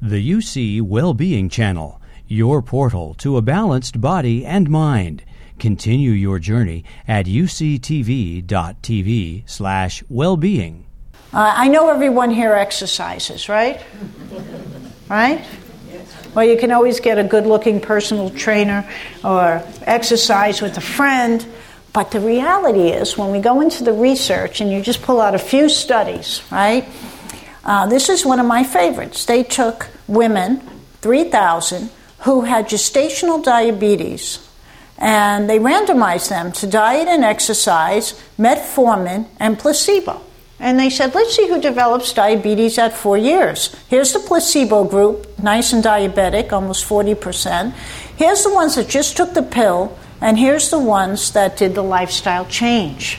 [0.00, 5.24] The UC Wellbeing Channel, your portal to a balanced body and mind.
[5.58, 7.82] Continue your journey at uctv.tv
[9.44, 10.86] slash wellbeing.
[11.32, 13.84] Uh, I know everyone here exercises, right?
[15.08, 15.44] right?
[16.32, 18.88] Well, you can always get a good looking personal trainer
[19.24, 21.44] or exercise with a friend.
[21.92, 25.34] But the reality is, when we go into the research and you just pull out
[25.34, 26.86] a few studies, right?
[27.68, 29.26] Uh, this is one of my favorites.
[29.26, 30.62] They took women,
[31.02, 34.38] 3,000, who had gestational diabetes,
[34.96, 40.22] and they randomized them to diet and exercise, metformin, and placebo.
[40.58, 43.76] And they said, let's see who develops diabetes at four years.
[43.88, 47.72] Here's the placebo group, nice and diabetic, almost 40%.
[48.16, 51.84] Here's the ones that just took the pill, and here's the ones that did the
[51.84, 53.18] lifestyle change.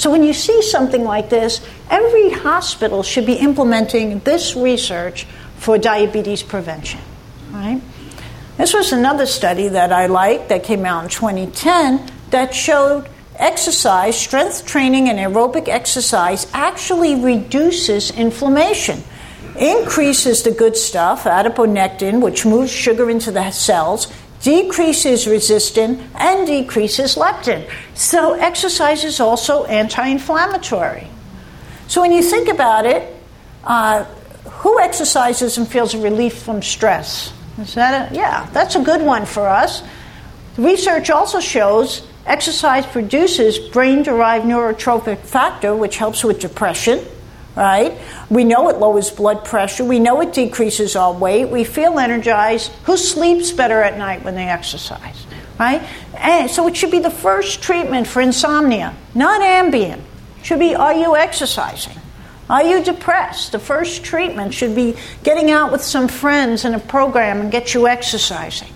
[0.00, 5.24] So when you see something like this, every hospital should be implementing this research
[5.58, 7.00] for diabetes prevention.
[7.50, 7.82] Right?
[8.56, 14.18] This was another study that I liked that came out in 2010 that showed exercise,
[14.18, 19.04] strength training, and aerobic exercise actually reduces inflammation,
[19.58, 24.10] increases the good stuff, adiponectin, which moves sugar into the cells,
[24.40, 27.68] decreases resistin, and decreases leptin.
[27.94, 31.08] So, exercise is also anti inflammatory.
[31.88, 33.14] So, when you think about it,
[33.64, 34.04] uh,
[34.44, 37.32] who exercises and feels relief from stress?
[37.58, 39.82] Is that a, yeah, that's a good one for us.
[40.56, 47.04] Research also shows exercise produces brain derived neurotrophic factor, which helps with depression
[47.56, 47.98] right?
[48.28, 49.84] We know it lowers blood pressure.
[49.84, 51.46] We know it decreases our weight.
[51.46, 52.72] We feel energized.
[52.84, 55.26] Who sleeps better at night when they exercise,
[55.58, 55.82] right?
[56.16, 59.98] And so it should be the first treatment for insomnia, not Ambien.
[60.38, 61.96] It should be are you exercising?
[62.48, 63.52] Are you depressed?
[63.52, 67.74] The first treatment should be getting out with some friends in a program and get
[67.74, 68.72] you exercising.